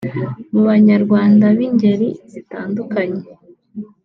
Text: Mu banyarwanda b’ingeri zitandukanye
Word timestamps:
Mu 0.51 0.61
banyarwanda 0.69 1.45
b’ingeri 1.57 2.07
zitandukanye 2.31 3.21